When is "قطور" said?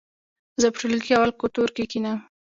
1.41-1.69